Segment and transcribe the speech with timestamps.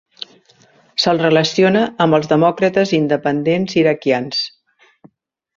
[1.03, 4.45] Se'l relaciona amb els demòcrates independents iraquians.